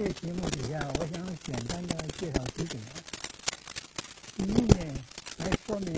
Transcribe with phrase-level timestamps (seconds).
[0.00, 2.82] 这个题目底下，我想简单的介绍几点。
[4.34, 5.04] 第一呢，
[5.36, 5.92] 来说明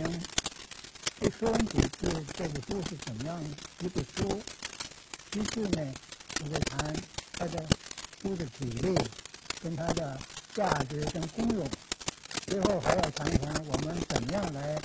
[1.20, 3.41] 这《说文解字》这部书是怎么样
[3.79, 4.43] 一部书。
[5.30, 5.95] 其次呢，
[6.43, 6.93] 我再谈
[7.35, 7.65] 它的
[8.21, 8.93] 书的体例，
[9.63, 10.19] 跟它的
[10.52, 11.71] 价值跟功用。
[12.48, 14.82] 最后还要谈谈我们怎么样来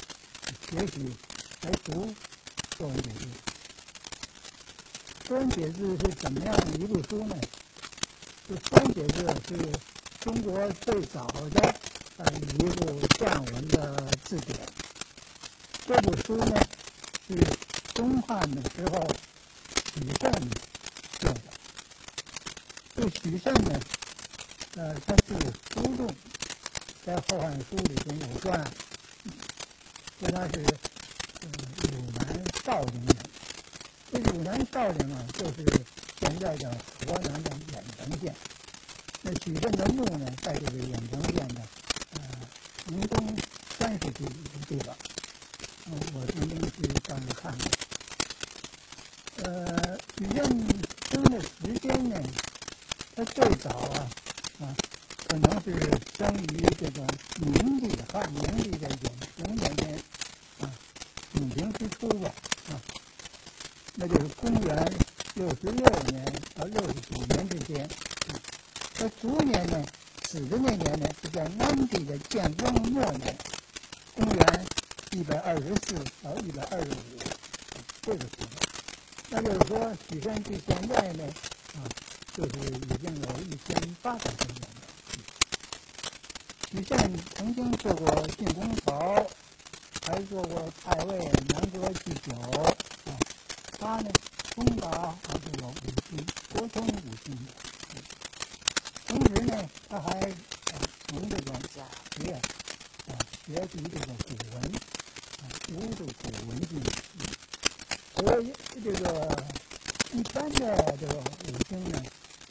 [0.69, 1.11] 学习、
[1.63, 2.05] 来读。
[2.77, 3.25] 《说文解字》，
[5.27, 7.35] 《说文解字》是怎么样一部书呢？
[8.47, 9.57] 这《三节字》是
[10.21, 11.75] 中国最早的
[12.15, 14.57] 呃一部象文的字典。
[15.85, 16.55] 这部书呢
[17.27, 17.35] 是
[17.93, 19.05] 东汉的时候
[19.93, 20.31] 许慎
[21.19, 21.41] 做的。
[22.95, 23.77] 这许慎呢，
[24.77, 25.35] 呃，他是
[25.73, 26.09] 苏仲，
[27.05, 28.65] 在《后汉书》里边有传，
[30.21, 30.65] 说他是。
[31.81, 33.15] 汝南少陵人，
[34.11, 35.63] 这汝南少陵啊，就是
[36.39, 36.69] 在的
[37.05, 38.35] 河南的郾城县。
[39.21, 41.61] 那许慎的墓呢，在这个郾城县的
[42.13, 42.19] 呃
[42.85, 43.35] 城东
[43.77, 44.95] 三十几里的地方。
[45.89, 46.75] 嗯，我曾经去
[47.07, 47.71] 上面看过。
[49.43, 50.37] 呃，许慎
[51.11, 52.21] 生的时间呢，
[53.15, 54.09] 他最早啊
[54.59, 54.75] 啊，
[55.27, 55.71] 可能是
[56.17, 57.05] 生于这个
[57.39, 58.97] 明帝汉明帝的永
[59.35, 59.99] 平年间
[60.61, 60.71] 啊。
[61.33, 62.33] 永平之初吧，
[62.69, 62.81] 啊，
[63.95, 64.93] 那就是公元
[65.37, 67.87] 六十六年到六十九年之间。
[68.95, 69.85] 他卒年呢，
[70.27, 73.37] 死的那年呢，是在安帝的建光末年，
[74.15, 74.65] 公元
[75.11, 75.93] 一百二十四
[76.23, 77.19] 到一百二十五，
[78.01, 78.47] 这个时候。
[79.29, 81.23] 那就是说，许慎距现在呢，
[81.75, 81.85] 啊，
[82.33, 84.81] 就是已经有一千八百多年了。
[86.71, 89.23] 许慎曾经做过晋公曹。
[90.09, 91.17] 还做过太尉、
[91.49, 92.71] 南阁祭酒啊。
[93.77, 94.09] 他呢，
[94.57, 95.71] 通达这个五
[96.09, 96.17] 星，
[96.51, 97.53] 国通五星的。
[99.05, 100.19] 同时呢，他还
[101.07, 101.85] 从这个假
[102.15, 103.13] 学啊
[103.45, 104.63] 学习这个古文
[105.37, 106.81] 啊，读这个古文经。
[108.15, 108.51] 所以
[108.83, 109.45] 这个
[110.13, 112.01] 一般的这个五经呢，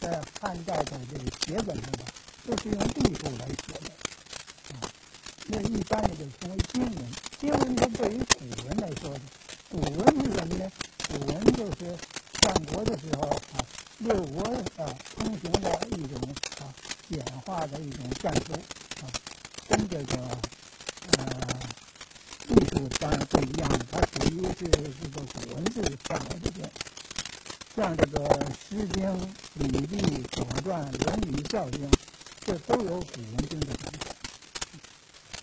[0.01, 2.05] 在汉代的这个写本上呢，
[2.47, 3.91] 都是用隶书来写的
[4.77, 4.79] 啊。
[5.49, 6.95] 那一般的就称为经文。
[7.41, 9.21] 经文是对于古文来说的，
[9.69, 10.71] 古文是什么呢？
[11.09, 11.97] 古文就是
[12.41, 13.65] 战国的时候啊，
[13.99, 14.43] 六国
[14.77, 16.21] 啊通行的一种
[16.61, 16.73] 啊
[17.09, 18.53] 简化的一种战书
[19.03, 19.09] 啊，
[19.69, 20.17] 跟这个
[21.17, 21.25] 呃
[22.49, 26.71] 艺术当然不一样，它属于是这个古文字范围里边，
[27.75, 28.19] 像这个
[28.51, 29.05] 《诗经》
[29.55, 29.97] 《礼记》
[30.31, 31.91] 《左传》《论语》《孝经》，
[32.45, 34.15] 这都有古文经的成分。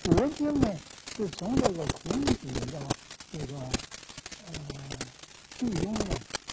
[0.04, 0.68] 古文经呢？
[1.16, 2.66] 是从这个孔子的
[3.32, 3.54] 这个
[4.48, 4.52] 呃
[5.66, 6.06] 序中呢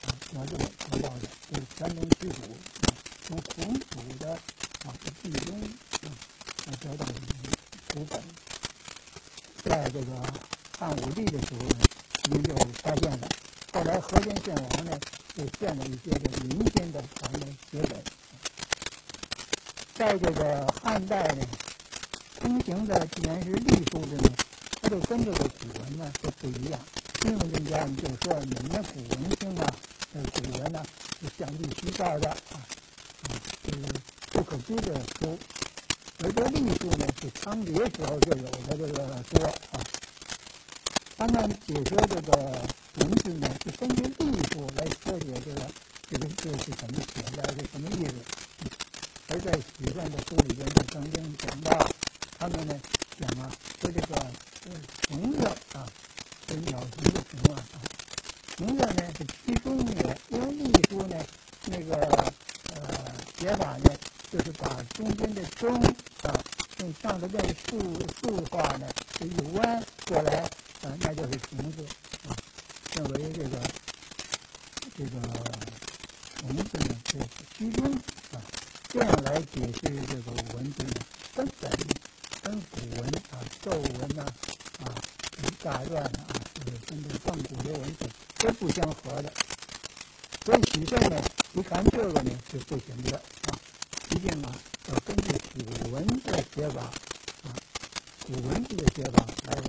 [0.06, 2.36] 啊得这个得到的，就是山东曲谱
[2.82, 2.94] 啊，
[3.26, 7.14] 从孔子的啊序中啊得到的
[7.88, 8.22] 图本，
[9.64, 10.06] 在这个
[10.78, 11.76] 汉武帝的时候呢，
[12.30, 13.28] 您就发现了。
[13.72, 14.98] 后来河间献王呢，
[15.36, 18.02] 就建了一些这个民间的传的写本。
[19.94, 21.46] 在这个汉代呢，
[22.40, 24.30] 通行的既然是隶书的呢。
[24.82, 26.80] 它就跟这个古文呢就不一样。
[27.20, 29.74] 金融专家们就说，你们的古文经啊，
[30.10, 30.82] 这古文呢
[31.20, 33.28] 是像隶书造的啊，啊，
[33.62, 33.76] 是
[34.32, 35.38] 不可知的书。
[36.20, 39.84] 而这隶书呢，是仓颉时候就有的这个说啊。
[41.18, 42.32] 他们解说这个
[42.96, 45.70] 文字呢，是根据隶书来说解这个
[46.10, 48.14] 这个字是怎么写的，是什么意思。
[49.28, 51.88] 而在许慎的书里边就曾经讲到，
[52.40, 52.74] 他们呢
[53.20, 54.16] 讲啊，说这个。
[55.06, 55.86] 虫子啊，
[56.48, 57.62] 是鸟虫的虫啊。
[58.56, 61.24] 虫子呢是其中也，因为隶书呢
[61.66, 61.94] 那个
[62.74, 63.94] 呃写法呢，
[64.28, 65.72] 就是把中间的中
[66.22, 66.34] 啊
[66.80, 67.38] 用上头这
[67.68, 67.78] 竖
[68.20, 68.88] 竖画呢
[69.18, 70.42] 是一弯过来
[70.82, 71.84] 啊，那就是虫子
[72.28, 72.36] 啊。
[72.94, 73.58] 认为这个
[74.96, 75.10] 这个
[76.36, 77.18] 虫子呢是
[77.56, 77.92] 居中
[78.32, 78.40] 啊，
[78.88, 80.92] 这样来解释这个文字呢，
[81.34, 81.70] 根本
[82.42, 84.24] 跟古文啊咒文呐。
[84.80, 84.96] 啊，
[85.62, 88.08] 大段啊，就是跟这个上古的文字
[88.38, 89.30] 都不相合的，
[90.42, 91.22] 所以许慎呢，
[91.52, 93.52] 一看这个呢是不行的啊，
[94.08, 94.56] 一定啊
[94.88, 97.52] 要根据古文的写法啊，
[98.30, 99.60] 古文字的写法来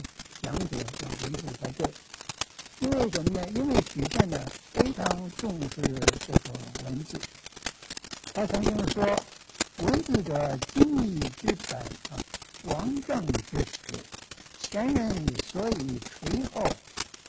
[0.43, 1.89] 讲解这文字才对。
[2.79, 3.47] 因为什么呢？
[3.55, 4.39] 因为许慎呢
[4.71, 6.53] 非常重视这个
[6.83, 7.19] 文字，
[8.33, 9.03] 他曾经说
[9.85, 11.79] ：“文字者，精义之本
[12.09, 12.21] 啊，
[12.65, 13.97] 王政之始。”
[14.61, 16.63] 前人所以垂后，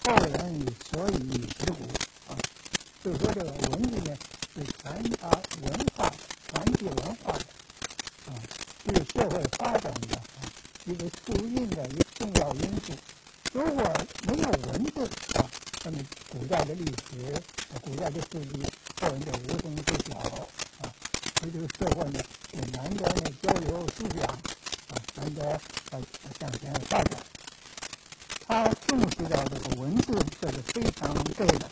[0.04, 1.84] 后人所以识古
[2.30, 2.36] 啊，
[3.02, 4.16] 就说这个文字呢
[4.54, 5.28] 是传达
[5.62, 6.12] 文化、
[6.48, 7.44] 传递文化的
[8.26, 8.36] 啊，
[8.86, 10.22] 是社会发展的啊
[11.02, 12.92] 一个促进的一个重要因素。
[13.52, 13.82] 如果
[14.28, 15.04] 没有文字
[15.36, 15.50] 啊，
[15.84, 15.98] 那么
[16.30, 17.42] 古代的历史、
[17.80, 18.62] 古代的事迹，
[19.00, 20.16] 后人就无从知晓
[20.80, 20.94] 啊。
[21.40, 22.20] 所以这个社会呢，
[22.52, 25.60] 也难得呢交流思想啊，难得
[25.90, 26.00] 呃
[26.38, 27.18] 向前发展。
[28.46, 31.68] 他重视到这个文字，这是非常对的。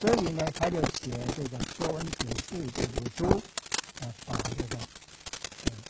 [0.00, 3.40] 所以呢，他就写这个《说文解字》这本书，
[4.00, 4.76] 啊，把这个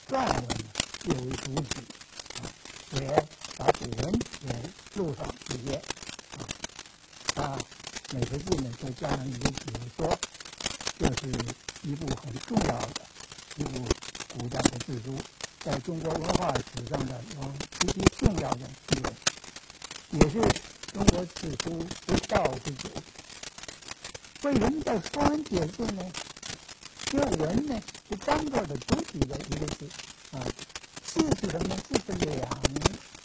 [0.06, 0.46] 篆文
[1.04, 1.82] 列为主体，
[3.00, 3.26] 也
[3.56, 5.76] 把古文也录上这些，
[6.36, 6.46] 啊，
[7.34, 7.58] 他
[8.12, 10.18] 每个字呢再加上一个解说，
[10.98, 11.32] 这是
[11.82, 13.00] 一部很重要的
[13.56, 13.84] 一部
[14.36, 15.16] 古代的字书，
[15.60, 19.12] 在中国文化史上的有极其重要的地位。
[20.10, 20.40] 也是
[20.92, 22.88] 中国字书之道之祖。
[24.42, 26.04] 为什么叫《说文解字》呢？
[27.06, 29.88] 这文呢是单个的主体的一个字
[30.32, 30.38] 啊，
[31.04, 31.76] 字是什么呢？
[31.88, 32.38] 字是两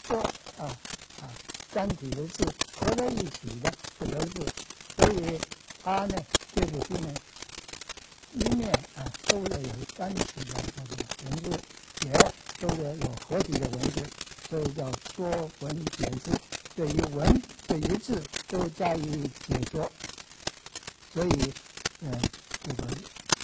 [0.08, 0.16] 个
[0.58, 0.76] 啊
[1.20, 1.30] 啊
[1.72, 2.44] 单体的字
[2.76, 4.46] 合在一起的这个字，
[4.96, 5.38] 所以
[5.84, 6.16] 它呢
[6.54, 7.14] 这部书呢
[8.32, 11.60] 一面啊都要有单体的这个文字，
[12.06, 12.12] 也
[12.58, 14.02] 都要有合体的文字，
[14.48, 16.30] 所以叫《说文解字》。
[16.76, 17.00] 对于
[17.70, 19.90] 文，对于字，都加以解说，
[21.14, 21.52] 所以，
[22.00, 22.20] 嗯，
[22.64, 22.88] 这个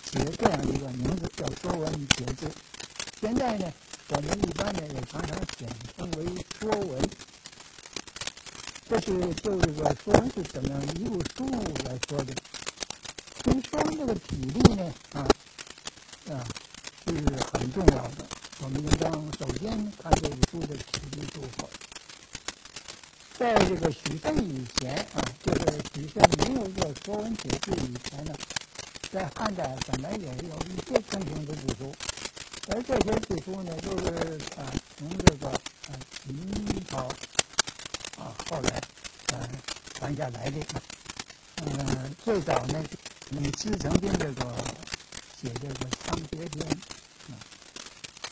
[0.05, 2.47] 起了这样一个名字叫《说文解字》。
[3.21, 3.73] 现在呢，
[4.09, 6.25] 我们一般呢也常常简称为
[6.59, 7.01] 《说文》。
[8.89, 11.49] 这是就这个《说文》是怎么样一部书
[11.85, 12.35] 来说的？
[13.45, 15.27] 因为《说文》这个体例呢，啊，
[16.33, 16.45] 啊，
[17.07, 17.13] 是
[17.53, 18.27] 很重要的。
[18.61, 19.71] 我们应当首先
[20.03, 21.69] 看这部书的体例如何。
[23.39, 28.35] 在这个许慎以前啊，就是许慎没有做《说文解字》以前呢，
[29.13, 31.95] 在汉代本来也有一些正经的字书，
[32.69, 35.93] 而这些字书呢，就是啊从这个啊
[36.25, 36.35] 秦
[36.89, 37.07] 朝
[38.19, 38.81] 啊后来
[39.37, 39.47] 啊
[39.93, 40.57] 传下来的。
[41.57, 42.83] 嗯，最早呢，
[43.31, 44.55] 李斯曾经这个
[45.39, 45.75] 写这个
[46.07, 47.37] 《仓颉篇》啊，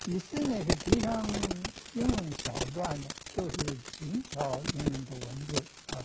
[0.06, 1.27] 李斯呢是提倡
[1.93, 2.11] 应用
[2.43, 5.98] 小篆的，就是秦朝用的文字啊。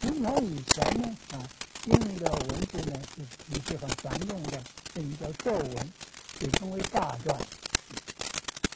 [0.00, 1.42] 秦朝以前呢啊，
[1.86, 4.62] 用的文字呢是一些很繁重的，
[4.94, 5.92] 这一叫咒文，
[6.38, 7.36] 被称为大篆。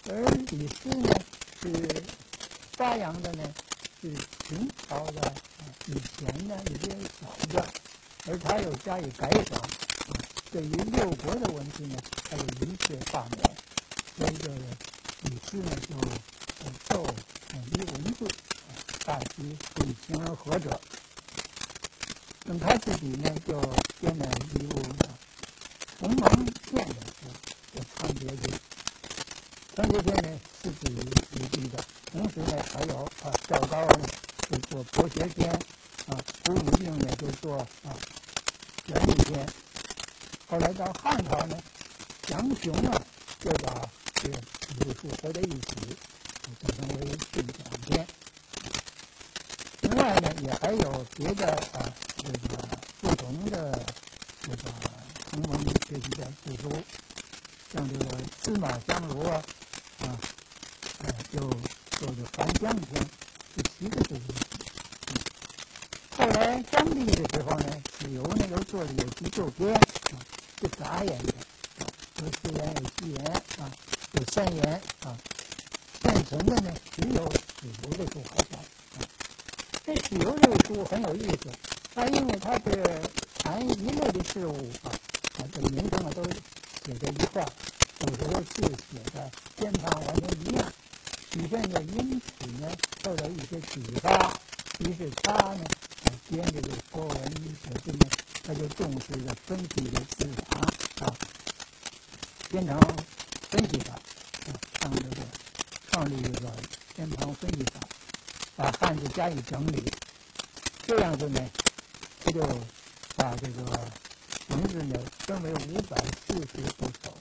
[0.08, 1.08] 而李斯呢
[1.62, 2.02] 是
[2.72, 3.54] 发扬的呢
[4.02, 4.12] 是
[4.46, 7.64] 秦朝的啊以前的一些小篆，
[8.26, 9.62] 而他又加以改少，
[10.50, 11.96] 对于六国的文字呢，
[12.29, 13.56] 他有一切罢免，
[14.19, 14.56] 所以这个。
[15.22, 15.96] 李斯呢，就
[16.88, 17.15] 受统一文
[17.96, 18.29] 文字，
[19.06, 20.79] 大体以形而合者。
[22.44, 23.58] 那么他自己呢，就
[23.98, 24.79] 编了一部
[25.98, 27.26] 《鸿蒙剑》的书，
[27.72, 28.36] 叫《仓颉篇》。
[29.74, 30.94] 仓颉篇呢，是自于
[31.32, 34.06] 李记的，同时呢，还有啊，赵高呢
[34.50, 35.50] 就做《博学篇》，
[36.12, 37.96] 啊，胡武定呢就做啊
[38.93, 39.46] 《元历篇》。
[40.48, 41.56] 后来到汉朝呢，
[42.29, 43.03] 杨雄啊
[43.41, 44.38] 就把这个。
[44.67, 45.96] 几部书合在一起，
[46.60, 46.94] 就称为
[47.32, 48.06] 《训讲篇》。
[49.81, 52.56] 另外呢，也还有别的啊，这个
[53.00, 53.79] 不同的
[54.43, 54.62] 这个
[55.31, 56.70] 同文学习的字书，
[57.72, 58.06] 像这个
[58.43, 59.43] 司马相如啊，
[60.00, 60.19] 啊，
[61.05, 61.41] 呃，就
[61.98, 63.03] 做的《还乡篇》，
[63.55, 64.22] 是七个字书。
[66.17, 70.15] 后来张帝的时候呢，子由呢又做了有急救篇，啊，
[70.60, 71.34] 是杂言的，
[72.22, 73.24] 有四言有七言
[73.58, 73.70] 啊。
[74.12, 75.15] 有三言啊，
[76.06, 78.56] 现存的呢只有史游的书还在
[78.94, 79.03] 啊。
[79.84, 81.51] 这史游这个书很有意思，
[81.93, 82.84] 它因为它是
[83.41, 84.94] 谈一类的事物啊，
[85.39, 87.48] 啊，这名称啊都写在一块儿，
[88.06, 90.72] 有时候字写的偏旁完全一样。
[91.32, 92.70] 许慎呢因此呢
[93.03, 94.32] 受到一些启发，
[94.79, 95.65] 于是他呢
[96.29, 97.51] 编这个《说文解
[97.84, 98.06] 字》呢，
[98.44, 101.13] 他就重视着分析的字法啊，
[102.48, 102.79] 编成。
[103.48, 105.17] 分析法，啊，创这个
[105.89, 106.51] 创立一个
[106.94, 107.81] 偏旁分析法，
[108.56, 109.82] 把汉字加以整理，
[110.87, 111.41] 这样子呢，
[112.23, 112.41] 他就
[113.17, 113.63] 把这个
[114.49, 115.96] 文字呢分为五百
[116.27, 117.17] 四十部首。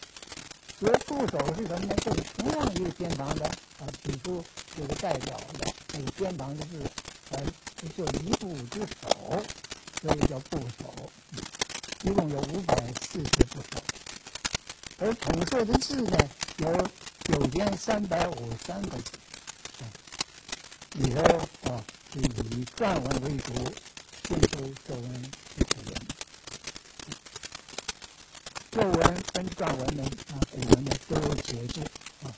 [0.77, 1.95] 所谓部首是什么呢？
[2.03, 4.43] 就是同样一个偏旁的啊，举出
[4.75, 6.83] 这个代表的这个偏旁的字，
[7.31, 7.39] 而
[7.95, 9.41] 就一部之首，
[10.01, 10.93] 所以叫部首。
[12.03, 13.81] 一共有五百四十部首。
[14.99, 16.17] 而统摄的字呢，
[16.57, 16.89] 有
[17.23, 19.11] 九千三百五十三个字，
[20.95, 21.49] 里头
[22.21, 23.51] 以篆文为主，
[24.29, 25.93] 印出作文是古文。
[28.71, 31.81] 作文跟篆文呢，啊，古文呢都有节制
[32.23, 32.31] 啊，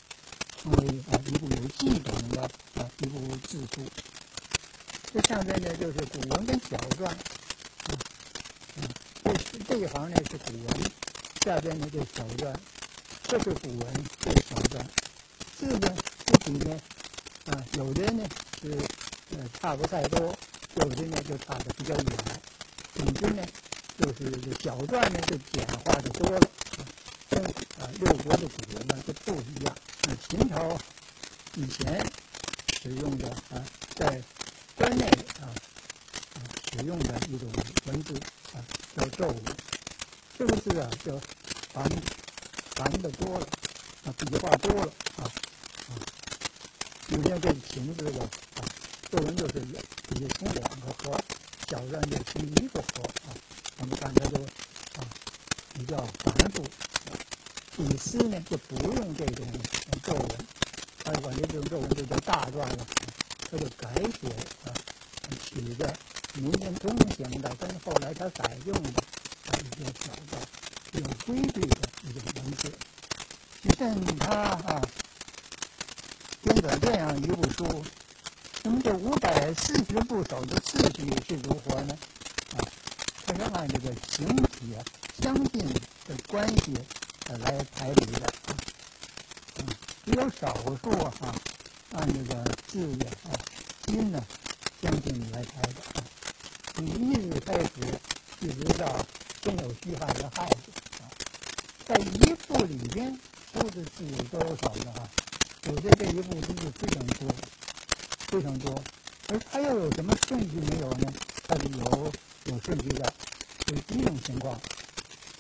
[0.58, 3.86] 成为啊一部有系统的啊一部字书。
[5.14, 7.14] 这上边呢就是古文跟小篆，啊，
[8.78, 8.82] 啊，
[9.24, 10.92] 这这一行呢是古文，
[11.46, 12.52] 下边呢就是小篆，
[13.24, 14.84] 这是古文，这是小篆。
[15.56, 16.80] 字呢字体呢，
[17.46, 18.24] 啊，有的呢
[18.62, 18.76] 是
[19.32, 20.36] 呃差不太多，
[20.76, 22.06] 有的呢就差的比较远，
[22.96, 23.44] 总之呢。
[24.00, 24.32] 就是
[24.62, 26.40] 小篆呢，就简化的多了，
[27.32, 29.76] 跟啊六国的古文呢就不一样。
[30.04, 30.78] 那秦朝
[31.56, 32.06] 以前
[32.80, 33.58] 使用的啊，
[33.96, 34.22] 在
[34.76, 35.04] 关内
[35.42, 35.50] 啊
[36.36, 36.38] 啊
[36.72, 37.52] 使用的一种
[37.86, 38.14] 文字
[38.54, 38.62] 啊，
[38.96, 39.44] 叫纣文。
[40.38, 41.20] 这个字啊，就
[41.74, 41.90] 繁
[42.76, 43.48] 繁的多了
[44.06, 45.24] 啊，笔画多了啊
[45.90, 45.92] 啊。
[47.08, 48.30] 有些这秦字的
[49.10, 49.60] 作，文就是
[50.20, 51.20] 也从两个合，
[51.70, 53.34] 小篆就从一个合啊。
[53.80, 54.38] 我们看它就
[55.00, 55.06] 啊
[55.74, 56.64] 比较繁复，
[57.78, 59.46] 李斯呢就不用这种
[60.04, 60.30] 皱纹，
[61.04, 62.88] 他管这种皱纹就叫大篆了，
[63.50, 64.28] 他就改写
[64.66, 64.74] 啊，
[65.44, 65.94] 取的
[66.34, 68.90] 民间通行的，跟后来他改用的
[69.46, 72.72] 啊一些小篆，有规律的一种文字。
[73.62, 74.82] 你看他啊
[76.42, 77.86] 编纂这样一部书，
[78.70, 81.98] 那么这五百四十部首的次序是如何呢？
[82.58, 82.60] 啊？
[83.26, 84.84] 它是按这个形体啊
[85.22, 85.66] 相近
[86.06, 86.74] 的关系
[87.30, 88.52] 呃来排比的啊，
[90.04, 91.34] 只有少数哈
[91.94, 93.32] 按这个字呀啊
[93.88, 94.22] 音呢
[94.82, 96.04] 相近来排的啊，
[96.74, 97.70] 从一日开始
[98.42, 98.86] 一直到
[99.42, 101.08] 真有虚汉的汉字啊，
[101.86, 103.18] 在一部里边
[103.54, 105.08] 出的字有多少呢啊？
[105.68, 107.30] 有的这一部字非常多，
[108.28, 108.84] 非常多，
[109.30, 111.12] 而它又有什么顺序没有呢？
[111.48, 112.12] 它是有。
[112.48, 113.14] 有顺序的，
[113.66, 114.58] 有一种情况；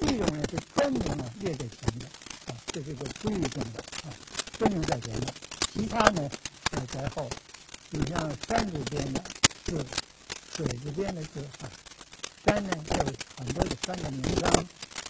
[0.01, 2.06] 一种呢是专名啊列在前面，
[2.48, 4.12] 啊，这是个规律性的啊，
[4.60, 5.34] 专名在前面，
[5.72, 6.29] 其他呢
[6.70, 7.29] 在在后。
[7.91, 9.24] 你像山字边的
[9.63, 9.86] 字，
[10.53, 11.72] 水字边的字啊，
[12.46, 13.06] 山呢有
[13.38, 14.67] 很多的山的名称，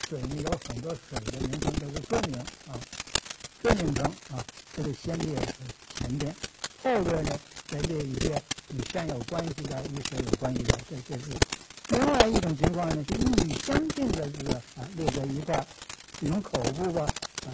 [0.08, 2.78] 水呢有很多水的名称，都是专名啊，
[3.64, 5.52] 专名称啊，这就先列在
[5.98, 6.32] 前边，
[6.84, 8.42] 后边呢再列一些
[8.74, 11.36] 与山有关系的、与水有关系的这些字。
[11.90, 15.66] 另外一种情况呢，是意义相近的字啊列在一块儿，
[16.20, 17.04] 比如口部吧，
[17.46, 17.48] 啊，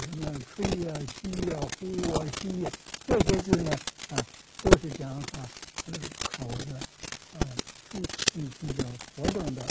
[0.00, 2.70] 什么吹呀、吸呀、呼啊、吸呀，
[3.06, 3.70] 这些字呢，
[4.10, 4.16] 啊，
[4.62, 5.48] 都是讲啊，
[5.86, 6.76] 这个口的
[7.38, 7.40] 啊，
[7.90, 8.84] 出气比较
[9.16, 9.62] 活动的，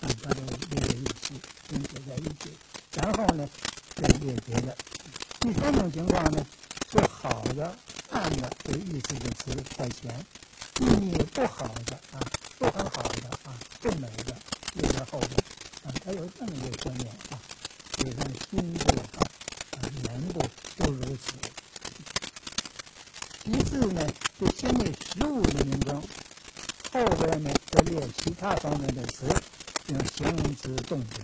[0.00, 0.40] 啊，它都
[0.70, 2.56] 列在一起，拼写在一起。
[2.94, 3.48] 然后呢，
[3.94, 4.76] 再列别的。
[5.40, 6.44] 第三种情况呢，
[6.90, 7.76] 是好的、
[8.10, 10.26] 暗的有意思的词在前，
[10.80, 12.20] 意义不好的啊。
[12.58, 14.34] 不很好的啊，不美的
[14.74, 15.30] 留在后边
[15.84, 17.38] 啊，它有这么一个观念啊，
[17.92, 18.18] 就像
[18.50, 19.22] 心部啊、
[19.76, 20.42] 啊言部
[20.76, 21.34] 都如此。
[23.44, 24.04] 其次呢，
[24.40, 26.02] 就先列食物的名称，
[26.92, 29.26] 后边呢再列其他方面的词，
[29.86, 31.20] 用形容词、动词。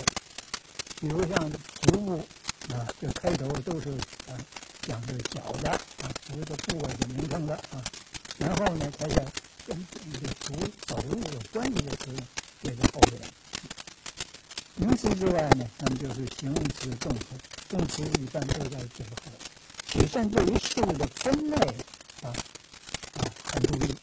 [1.00, 2.18] 比如像植物
[2.68, 3.90] 啊，这开头都是
[4.28, 4.38] 啊
[4.86, 7.82] 讲这个小的啊，植的部位的名称的啊，
[8.38, 9.22] 然后呢才叫。
[9.66, 10.54] 跟这个走
[10.86, 12.14] 走路有关系的词
[12.62, 13.18] 写在后边。
[14.74, 17.24] 名词之外呢，那么就是形容词、动词。
[17.70, 19.12] 动词一般都在最后。
[19.86, 21.56] 许慎对于事物的分类
[22.20, 23.24] 啊啊
[23.54, 23.96] 很注意。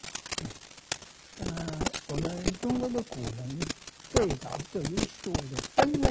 [1.42, 1.46] 嗯，
[2.08, 3.60] 我们中国的古人
[4.12, 6.10] 最早对于事物的分类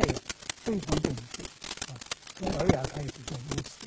[0.62, 1.42] 非常重视
[1.90, 1.98] 啊，
[2.38, 3.79] 从尔雅开始就如此。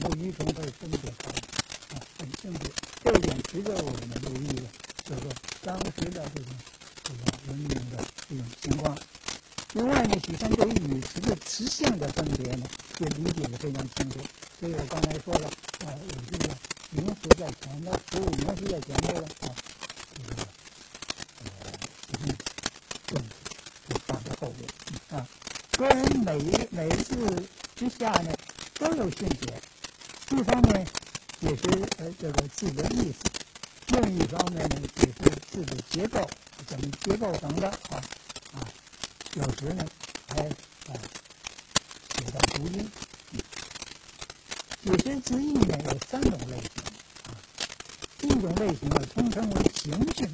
[0.00, 1.30] 草木鱼虫可以分别开
[1.94, 2.70] 啊，很清楚。
[3.04, 4.62] 这一点随着我们留意的，
[5.04, 5.30] 就是说
[5.62, 6.50] 当时的这种
[7.02, 8.96] 这种文明的这种情况。
[9.74, 12.66] 另外呢，许慎对于语词的词性的分别呢，
[13.00, 14.18] 也理解的非常清楚。
[14.58, 15.46] 所以我刚才说了，
[15.84, 16.54] 啊，有这个
[16.90, 19.54] 名词在前面，实物名词在前面了啊，
[20.14, 20.42] 这个
[21.44, 21.46] 呃，
[23.06, 23.28] 动词
[23.88, 25.28] 就放在后边啊。
[25.76, 26.38] 虽然每
[26.70, 27.46] 每字
[27.76, 28.32] 之下呢
[28.78, 29.60] 都有训写，
[30.30, 30.86] 一方面。
[31.40, 31.62] 解释
[31.98, 33.18] 呃这个字的意思，
[33.88, 36.26] 另一方面呢，解释字的结构，
[36.66, 38.00] 怎么结构成的啊
[38.54, 38.64] 啊，
[39.34, 39.84] 有时呢
[40.28, 40.96] 还啊
[42.34, 42.90] 写到读音。
[44.82, 46.68] 解释字义呢有三种类型
[47.22, 47.30] 啊，
[48.22, 50.28] 一种类型呢通称为形训，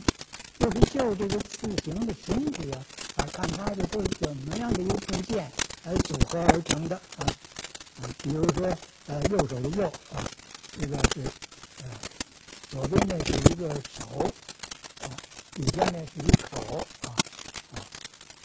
[0.59, 2.83] 就是就这个字形的形体啊
[3.16, 5.52] 啊，看它的都是怎么样的一个部件
[5.85, 7.26] 来组合而成的啊
[8.00, 8.66] 啊，比如说
[9.07, 10.25] 呃右手的右啊。
[10.80, 11.21] 这个是
[11.83, 11.90] 呃
[12.71, 14.33] 左边呢是一个手，
[15.02, 15.11] 啊，
[15.52, 17.12] 底下呢是一口，啊，
[17.75, 17.85] 啊，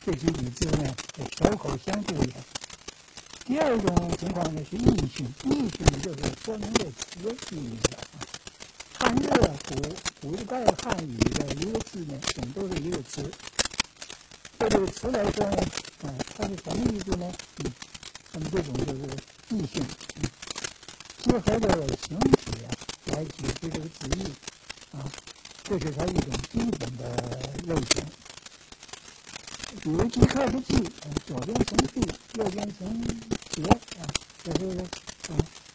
[0.03, 0.93] 这几笔字呢
[1.37, 2.33] 手口相对应。
[3.45, 8.25] 第二种情况呢是意训，意训就是说明这词意义的啊。
[8.97, 9.29] 汉字
[10.19, 13.31] 古古代汉语的一个字呢，总都是一个词。
[14.57, 15.57] 对这个词来说呢，
[16.01, 17.31] 啊，它是什么意思呢？
[17.63, 17.71] 嗯，
[18.33, 19.01] 那么这种就是
[19.49, 19.85] 意训，
[21.19, 22.73] 结合着形体啊
[23.13, 24.25] 来解释这个词义，
[24.97, 25.05] 啊，
[25.63, 27.15] 这是它一种基本的
[27.67, 28.03] 类型。
[29.83, 30.89] 比如即刻的即，
[31.27, 32.01] 左边成地，
[32.39, 33.01] 右边成
[33.55, 33.63] 节，
[33.99, 34.03] 啊，
[34.43, 34.77] 这是
[35.31, 35.33] 啊，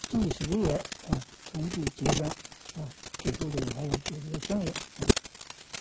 [0.09, 0.75] 即时也，
[1.09, 1.19] 啊，
[1.51, 4.73] 从地结上，啊，这说的还有就是声音，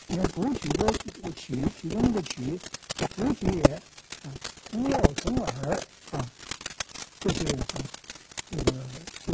[0.08, 0.94] 你看补曲的
[1.36, 2.60] 曲，曲中的曲，
[3.16, 3.74] 补曲也，
[4.24, 4.32] 啊，
[4.72, 5.80] 从右从耳，
[6.12, 6.26] 啊，
[7.20, 7.66] 这是啊，
[8.50, 8.72] 这个
[9.26, 9.34] 就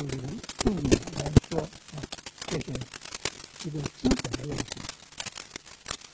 [0.57, 2.01] 定义来说，啊，
[2.48, 2.72] 这是
[3.65, 4.63] 一个基本的问题。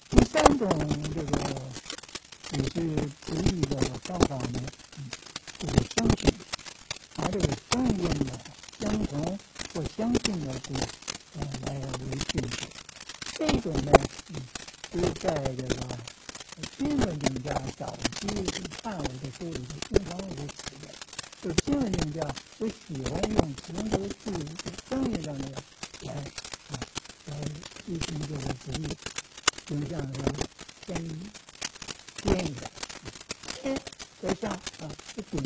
[0.09, 0.69] 第三种
[1.15, 1.31] 这个。
[2.51, 2.65] 也是
[3.21, 4.61] 词义的方法呢，
[5.57, 6.33] 就是声训，
[7.15, 8.37] 拿这个声音的
[8.77, 9.39] 相同
[9.73, 10.73] 或相近的字，
[11.39, 12.67] 呃，来为训词。
[13.37, 13.91] 这种呢，
[14.91, 15.73] 是在这个
[16.77, 18.27] 新文定家早期
[18.83, 20.83] 汉武的时候里头经常如此的。
[21.41, 22.19] 就新文定家
[22.59, 24.45] 就喜欢用从这个字
[24.89, 25.53] 声音上面
[26.01, 26.13] 来
[26.69, 26.75] 啊
[27.27, 27.31] 来
[27.85, 28.83] 进行这个词义，
[29.65, 30.19] 就像是
[30.85, 31.31] 先。
[32.23, 32.71] 尖一点，
[33.63, 33.81] 尖
[34.21, 35.41] 在上啊，是顶，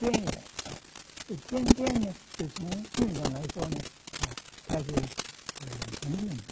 [0.00, 0.74] 尖一点啊。
[1.28, 3.76] 这尖尖呢，是从韵上来说呢，
[4.18, 4.26] 啊，
[4.66, 5.62] 它是呃
[6.00, 6.42] 同韵的，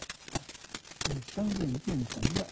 [1.06, 2.46] 是声韵并同的。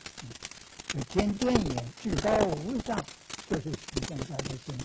[0.89, 3.05] 这尖尖也，至高无上，
[3.49, 4.77] 这是体现它的性。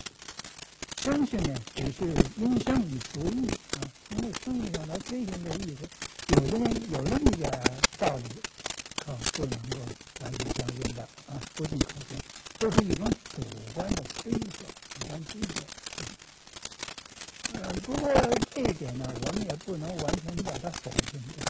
[1.02, 2.04] 声训呢，只是
[2.36, 5.88] 音声与词义啊，从这声韵上来推行这意思。
[6.28, 7.50] 有的呢，有那么一点
[7.98, 8.24] 道理。
[9.04, 9.78] 啊，不能够
[10.20, 12.16] 完全相信的啊，不尽可信，
[12.56, 13.42] 这是一种主
[13.74, 15.48] 观的推测，主观推测。
[17.54, 18.08] 呃，不过
[18.54, 21.44] 这一点呢，我们也不能完全把它否定掉。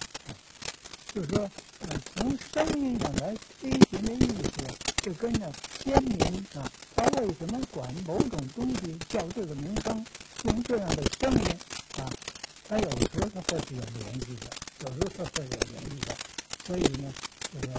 [1.12, 1.50] 就是说，
[1.80, 4.64] 呃，从声音上来推行的意思，
[5.02, 5.52] 就跟着
[5.84, 6.18] 先民
[6.54, 10.04] 啊，他为什么管某种东西叫这个名称，
[10.44, 11.46] 用这样的声音
[11.98, 12.10] 啊，
[12.68, 14.50] 它有时候它会是有联系的，
[14.84, 16.16] 有时候它会有联系的，
[16.66, 17.12] 所以呢。
[17.52, 17.74] 这个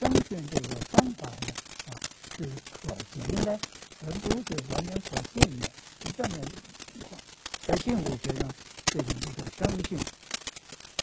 [0.00, 1.54] 相信这个方法呢，
[1.86, 1.94] 啊，
[2.36, 2.42] 是
[2.82, 3.56] 可行的，
[4.04, 5.70] 而不是完全可信的，
[6.04, 6.58] 是这么一种
[6.92, 7.20] 情况。
[7.64, 8.52] 在幸福学上，
[8.86, 9.96] 这种叫相信。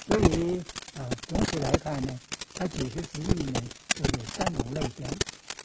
[0.05, 0.59] 所以
[0.99, 2.19] 啊，总体来看呢，
[2.53, 3.61] 它解释词义呢，
[3.95, 5.07] 就有三种类型：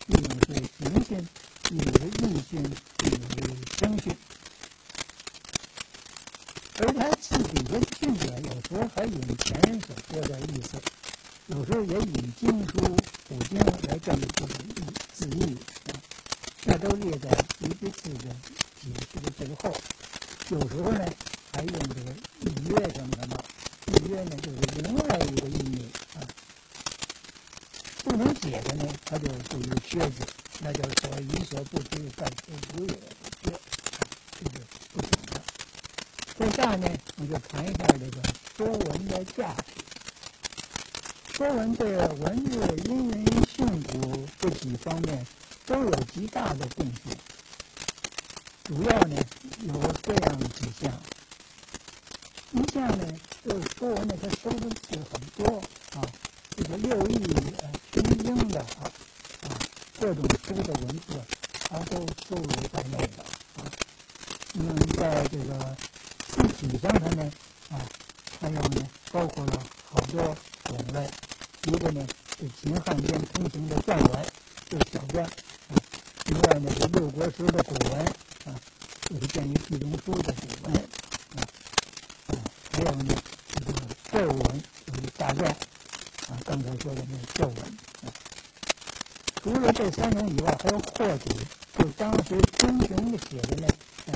[0.06, 1.28] 一种是形性，
[1.70, 2.62] 你的意性，
[3.04, 4.16] 一种是声性。
[6.76, 10.80] 而他自己的训者，有时候还引前人所说的意思。
[11.46, 12.78] 有时候也以经书
[13.28, 15.92] 古经来证明这个意字义啊，
[16.64, 17.28] 那都列在
[17.60, 18.34] 一个字的
[18.80, 19.74] 解释的最后。
[20.48, 21.04] 有时候呢，
[21.52, 23.44] 还用这个预约什么的，
[23.88, 26.24] 预约呢就是另外一个意义啊。
[28.02, 30.26] 不能解的呢，他就属于缺字，
[30.60, 32.94] 那就是说于所不知，但所不也，
[33.42, 34.60] 这个
[34.92, 35.42] 不懂的。
[36.38, 38.22] 在下呢，我就谈一下这个
[38.56, 39.72] 说文的价值。
[41.32, 42.52] 说文对文字
[42.88, 45.26] 音韵训诂这几方面
[45.66, 47.16] 都有极大的贡献。
[48.62, 49.16] 主要呢
[49.62, 51.00] 有这样几项。
[52.52, 53.04] 一项呢
[53.44, 55.58] 就是说文呢，它收的字很多
[55.96, 56.02] 啊，
[56.56, 57.18] 这个六艺
[57.60, 58.90] 呃群英的啊
[60.04, 61.18] 各种书的文字，
[61.66, 61.96] 它都
[62.28, 63.22] 收录在内的
[63.56, 63.64] 啊。
[64.52, 65.74] 嗯，在这个
[66.28, 67.32] 字体上头呢
[67.70, 67.80] 啊，
[68.38, 71.08] 还有呢包括了好多种类。
[71.68, 72.06] 一个呢
[72.38, 74.26] 是秦汉间通行的篆文，
[74.68, 75.26] 就是小篆；
[76.26, 78.04] 另外呢是六国时的古文，
[78.44, 78.60] 啊，
[79.08, 80.74] 就是见于记中书的古文，
[81.34, 81.40] 啊，
[82.26, 82.36] 啊，
[82.72, 83.14] 还有呢
[83.54, 83.72] 这个
[84.12, 87.78] 咒文，就是大篆，啊，刚才说的那个咒文。
[89.74, 91.34] 这三种以外，还有霍体，
[91.76, 93.66] 就当时通行的写的呢，
[94.06, 94.14] 啊，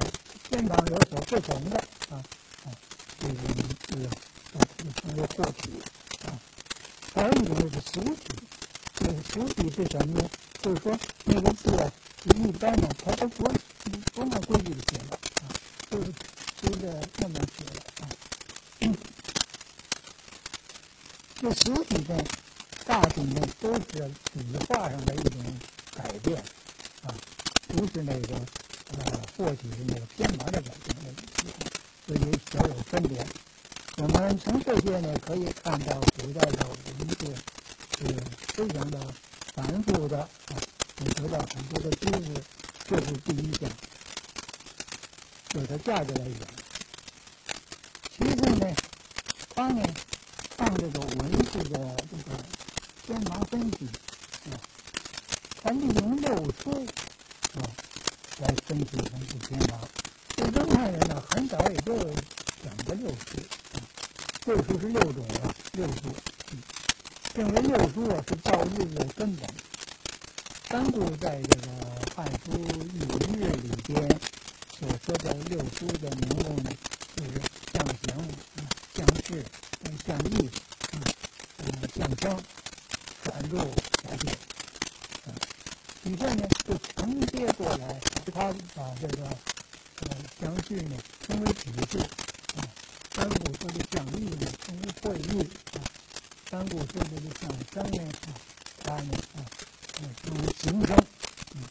[0.48, 1.76] 偏旁有所不同的，
[2.10, 2.22] 啊，
[2.64, 2.70] 啊，
[3.18, 3.34] 这种
[3.86, 4.06] 字，
[4.54, 5.82] 啊，就称为霍体。
[7.12, 8.34] 还有一种就是俗体，
[8.94, 10.30] 这个俗体是什么呢？
[10.62, 11.90] 就是说那个字啊，
[12.24, 13.42] 一般呢，它都不
[14.12, 15.50] 不按规矩的写的啊，
[15.90, 16.12] 都是
[16.60, 18.08] 随着慢慢写的啊。
[21.40, 22.24] 这俗体呢，
[22.84, 23.80] 大体呢都是
[24.32, 25.40] 笔画上的一种
[25.94, 26.36] 改变
[27.02, 27.14] 啊，
[27.68, 28.34] 不是那个
[28.92, 31.14] 呃，或许是那个偏旁的改变，
[32.06, 33.24] 所以小有分别。
[33.98, 37.34] 我们从这些呢可以看到，古代的文字
[37.98, 38.14] 是
[38.52, 38.98] 非常的
[40.08, 40.28] 的啊，
[40.96, 42.42] 你得到很多的知识。
[42.88, 43.70] 这是第一点，
[45.52, 46.38] 有它价值来源。
[48.16, 48.74] 其次呢，
[49.54, 49.82] 他呢
[50.56, 52.30] 看这个文字的这个
[53.04, 53.86] 天盲分析
[54.50, 54.56] 啊，
[55.62, 56.70] 他利用六书
[57.56, 57.68] 啊
[58.38, 59.78] 来分析文字天盲。
[60.34, 61.94] 这正汉人呢，很早也就
[62.64, 63.36] 讲过六书
[63.74, 63.76] 啊，
[64.46, 66.16] 六书是六种啊，六书，
[67.34, 69.46] 认为六书啊是造日的根本。
[70.68, 71.66] 三顾在这个
[72.14, 74.06] 《汉书·艺文日》里边
[74.78, 76.70] 所说的六书的名目呢，
[77.16, 77.40] 就是
[77.72, 78.06] 象形、
[78.94, 79.42] 象势、
[80.06, 80.50] 象意、
[80.92, 81.00] 嗯、
[81.96, 82.38] 象声、
[83.24, 83.56] 传入、
[84.04, 84.28] 来解。
[85.24, 85.32] 啊，
[86.04, 89.24] 以下呢就承接过来，他把这个
[90.02, 91.98] 呃象势呢称为体式，
[92.56, 92.68] 啊，
[93.14, 95.40] 三顾说的象意呢称为会意，
[95.72, 95.80] 啊，
[96.50, 98.28] 三顾说的这象声呢，啊，
[98.84, 99.40] 他呢啊。
[100.00, 100.08] 嗯
[100.60, 100.96] 形声，
[101.54, 101.62] 嗯，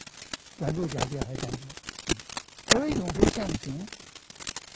[0.58, 1.58] 原著讲解还讲究。
[2.66, 3.86] 还有一种是象形，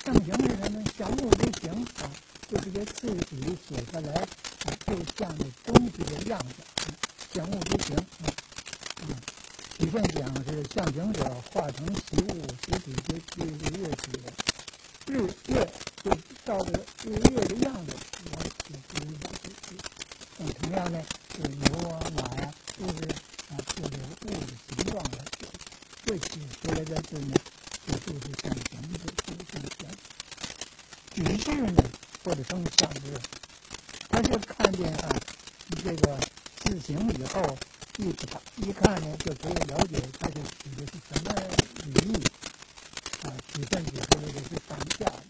[0.03, 0.85] 象形是什么呢？
[0.97, 2.11] 象物之形啊，
[2.49, 6.55] 就是这字体写下来啊，就像那东西的样子，
[7.35, 8.25] 象物之形啊。
[9.03, 9.15] 嗯，
[9.77, 14.07] 体现讲是象形者，化成习物，实体就日日体，
[15.09, 15.71] 日月
[16.03, 16.11] 就
[16.47, 17.95] 照着日月的样子
[18.33, 19.77] 来写出一个字体。
[20.39, 21.03] 那么同样呢，
[21.35, 23.15] 是牛啊、马呀，都是。
[23.53, 25.45] 啊，或者物的形状来写，
[26.07, 26.25] 这写
[27.13, 27.35] 出来的字呢，
[27.87, 28.97] 就就是象形字，
[29.27, 29.85] 就是象形。
[31.13, 31.83] 指示呢，
[32.25, 33.21] 或者称象字，
[34.09, 35.15] 他就看见啊，
[35.83, 36.19] 这个
[36.57, 37.57] 字形以后，
[37.99, 41.35] 一看一看呢，就可以了解它是指的是什么
[41.87, 42.25] 语义。
[43.25, 45.21] 啊，举证指出来的是上下的。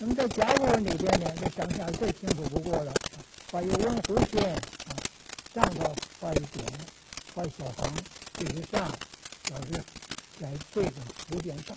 [0.00, 2.92] 那么在甲骨文里边呢，这上下最清楚不过了，
[3.52, 4.96] 画一文弧线啊。
[5.54, 6.66] 上头画一点，
[7.32, 7.94] 画小横，
[8.36, 8.92] 这是上，
[9.44, 9.84] 表示
[10.40, 10.90] 在这个
[11.28, 11.76] 弧线上。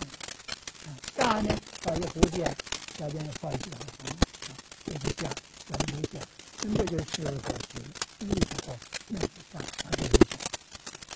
[0.86, 2.56] 啊，下呢画一弧线，
[2.98, 4.08] 下边画一小横，
[4.46, 5.28] 啊，这是下，
[5.66, 6.18] 表示下。
[6.62, 7.80] 那么这就是四个口诀，
[8.20, 8.76] 一是后，
[9.08, 10.36] 那是上，二是下。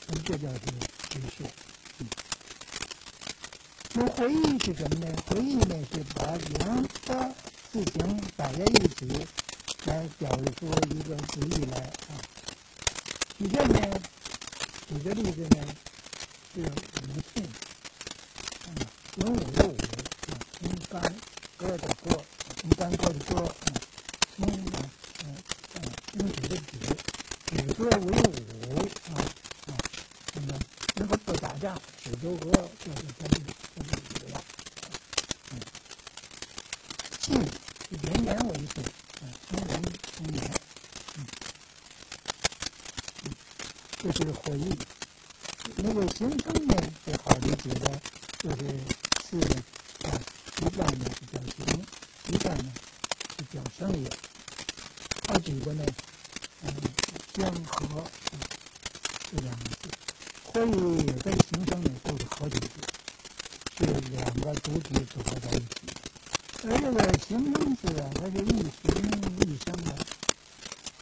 [0.07, 0.61] 那这叫是
[1.09, 1.50] 直线。
[3.94, 5.07] 那回忆是什么呢？
[5.26, 7.35] 回忆呢是把两个
[7.70, 9.26] 字形摆在一起，
[9.85, 12.11] 来表示出一个字义来啊。
[13.37, 14.00] 底下呢，
[14.88, 15.66] 举个例子呢，
[16.54, 16.68] 是鲁
[17.32, 17.48] 迅，
[18.66, 18.68] 嗯，
[19.16, 21.14] 文武的武，啊，从干
[21.56, 22.22] 戈的戈，
[22.60, 23.50] 从干戈的戈，啊，
[24.36, 24.76] 从啊，
[25.24, 25.26] 嗯
[25.76, 25.76] 嗯，
[26.12, 26.62] 从举的举，
[27.46, 28.76] 举戈为武，
[29.08, 29.16] 啊
[29.68, 29.70] 啊，
[30.34, 30.58] 那么
[30.96, 33.22] 如果不打架，举戈就是跟
[33.74, 34.44] 跟武了，
[35.52, 35.54] 嗯，
[37.18, 37.34] 信
[37.88, 38.84] 以人言为信，
[39.22, 39.82] 啊，从人
[40.14, 40.38] 从言。
[44.02, 44.76] 这是回忆，
[45.85, 48.01] 那个形声呢是好理解的，
[48.38, 48.57] 就是
[49.29, 49.37] 是
[50.07, 50.14] 啊，
[50.61, 51.85] 一半呢是叫形，
[52.29, 52.73] 一半呢
[53.37, 54.09] 是叫声也。
[55.27, 55.85] 好几个呢，
[56.62, 56.73] 嗯，
[57.35, 58.05] 相合
[59.29, 59.88] 这两个字，
[60.45, 60.71] 回忆
[61.21, 65.66] 跟形声呢都是合体字，是两个主体组合在一起。
[66.64, 68.92] 而这个形声字啊，它是一形
[69.40, 70.07] 一声的。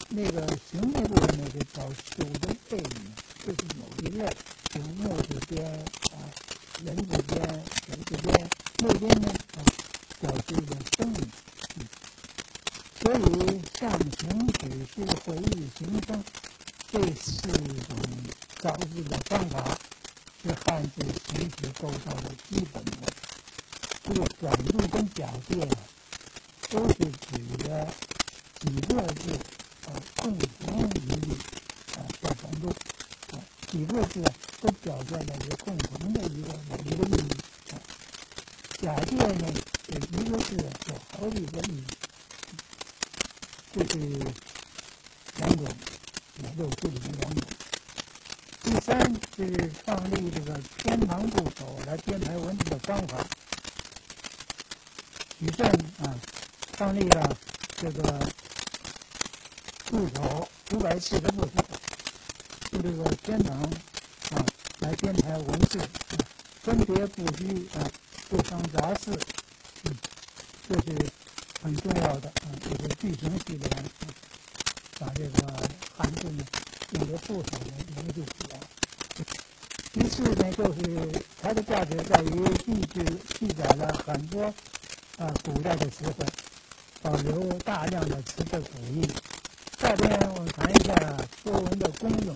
[0.08, 3.14] 那个形那部分呢，就叫修的背呢，
[3.44, 4.24] 就是某一类，
[4.72, 6.14] 就木字边啊，
[6.84, 7.42] 人字边，
[7.84, 9.58] 水字边，那边呢啊，
[10.20, 11.12] 表示一个生。
[13.00, 13.18] 所以
[13.76, 14.60] 象形、指
[14.94, 16.22] 示、回忆、形声
[16.92, 17.96] 这四种
[18.60, 19.76] 造字的方法，
[20.42, 22.90] 是汉字形体构造的基本的。
[24.04, 25.68] 这个转录跟表变，
[26.68, 27.26] 都是指
[27.58, 27.88] 的
[28.60, 29.36] 几个字。
[30.16, 31.32] 共同一
[31.96, 32.68] 啊，叫转度
[33.32, 33.34] 啊，
[33.66, 34.22] 几个字
[34.60, 36.48] 都表现了一个共同的一个
[36.84, 37.28] 一个意义。
[38.80, 39.52] 假借呢，
[39.86, 39.98] 是一
[40.30, 40.62] 个是有
[41.12, 41.84] 合的一个意义，
[43.72, 43.98] 这是
[45.36, 45.66] 两种，
[46.56, 47.42] 六书里面两种。
[48.62, 48.88] 第三
[49.36, 49.38] 是
[49.84, 53.26] 创立这个天盲部首来编排文字的方法。
[55.38, 55.66] 举证
[56.02, 56.14] 啊，
[56.76, 57.36] 创立了
[57.76, 58.20] 这个。
[59.90, 61.50] 部首五百七十部首，
[62.70, 63.68] 就这个天能啊，
[64.80, 65.78] 来编排文字，
[66.62, 67.84] 分别布局啊，
[68.30, 69.10] 不生杂事，
[69.84, 69.94] 嗯，
[70.66, 71.06] 这是
[71.62, 73.68] 很重要的啊，这是句型系列，
[74.98, 76.42] 把这个汉字呢
[76.92, 78.58] 用的部首呢研究起来。
[79.92, 83.04] 第四呢，就是它的价值在于记记
[83.38, 84.44] 记载了很多
[85.18, 86.24] 啊古代的词汇，
[87.02, 89.06] 保留大量的词的古义。
[89.78, 90.94] 下边我们谈一下
[91.42, 92.34] 说文的功用。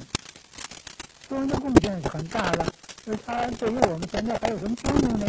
[1.27, 2.67] 说文的贡献是很大的，
[3.07, 5.27] 那它对于我们现在还有什么功用呢？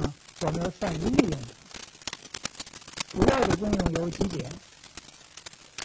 [0.00, 1.48] 啊，我们要善于利用它。
[3.12, 4.50] 主要的功用有几点。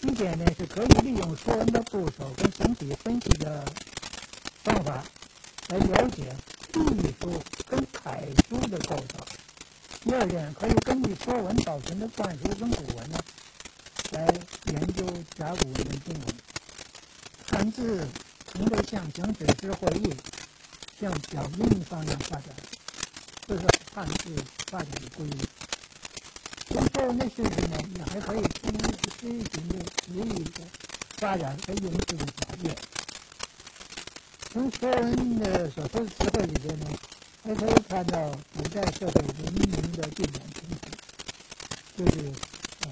[0.02, 3.64] 第一点呢，是可以利用说文的部首跟形体分析的
[4.64, 5.04] 方法
[5.70, 6.36] 来了解
[6.74, 9.26] 隶书跟楷书的构造。
[10.02, 13.20] 第二点，可以根据说文保存的篆书跟古文呢，
[14.12, 14.28] 来
[14.72, 15.06] 研究
[15.38, 16.36] 甲骨文经文。
[17.48, 18.08] 汉字
[18.60, 20.14] 应该向行指示会意，
[21.00, 22.56] 向脚印方向发展，
[23.48, 24.36] 这是汉字
[24.68, 25.38] 发展的规律。
[26.68, 28.72] 从说文的事实呢，也还可以从
[29.20, 30.62] 诗行的词义的
[31.18, 32.76] 发展和用字的表现。
[34.52, 36.86] 从说文的所说的词汇里边呢。
[37.48, 40.80] 还可以看到古代社会文明的进展情形，
[41.96, 42.18] 就是
[42.82, 42.90] 啊，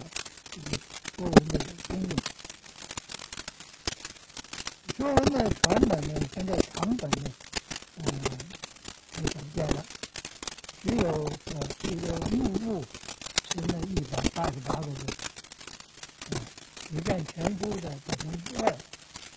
[0.52, 0.78] 这个
[1.18, 2.33] 说文的功用。
[5.04, 7.30] 说文的传本呢，现在长本呢，
[7.98, 8.06] 嗯，
[9.14, 9.86] 很少见了，
[10.82, 12.86] 只有呃这个目录
[13.52, 15.04] 是那一百八十八个字，
[16.32, 16.40] 啊，
[16.88, 18.74] 只占全书的百分之二，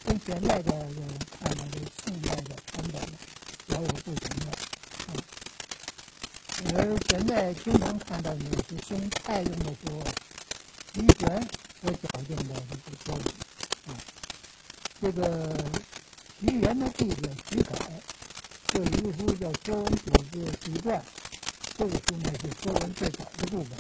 [0.05, 0.71] 跟现在的
[1.41, 3.19] 看到的宋代的传本呢，
[3.69, 4.47] 稍有不同的。
[6.77, 10.01] 而现在经常看到的是用太用的时候，
[10.95, 11.49] 徐玄
[11.83, 13.25] 所矫正的这个说文
[13.89, 13.99] 啊，
[15.01, 15.55] 这个
[16.41, 17.77] 徐元的弟子徐凯，
[18.69, 20.99] 这一书叫《说文解字集传》，
[21.77, 23.77] 这个书呢是说文最早的部分。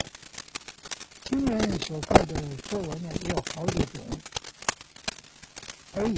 [1.24, 2.34] 清人所看的
[2.68, 4.04] 说文呢也有好几种，
[5.94, 6.14] 而以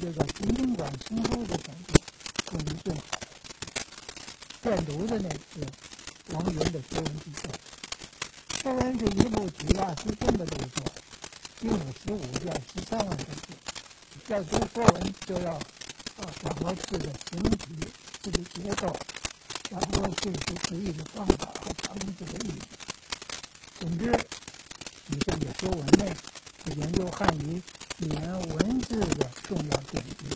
[0.00, 1.94] 这个秦宾馆新书的讲究
[2.44, 3.02] 可能最好。
[4.62, 5.60] 现读的呢是。
[6.32, 7.50] 王源的说文集作，
[8.62, 10.84] 说文是一部举亚思中的著作，
[11.60, 13.69] 一五十五卷，十三万字。
[14.30, 15.60] 要读说文，就要啊
[16.40, 17.66] 掌握字的形体、
[18.22, 18.96] 字的结构，
[19.68, 22.62] 掌握字词词义的方法和常字的意义。
[23.80, 24.16] 总之，
[25.06, 26.14] 你这个说文呢，
[26.64, 27.60] 是研究汉语
[27.98, 30.26] 语言文字的重要典籍，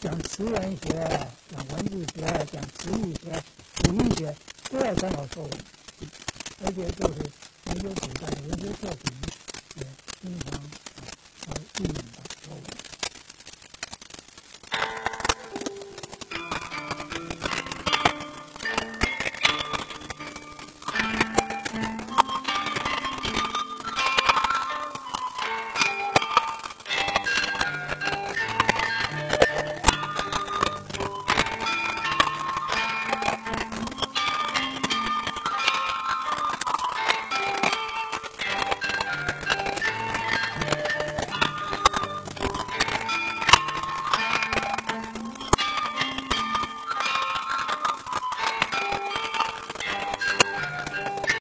[0.00, 3.44] 讲词源学，讲文字学，讲词义学、
[3.82, 4.34] 古义学。
[4.70, 5.52] 都要参考说文，
[6.64, 7.30] 而且就是
[7.66, 9.12] 研究古代的文学作品，
[9.76, 9.84] 也
[10.22, 11.04] 经常啊
[11.48, 12.13] 啊运用到。